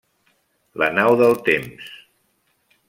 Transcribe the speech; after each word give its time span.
La 0.83 0.87
nau 1.01 1.19
del 1.21 1.39
temps. 1.51 1.95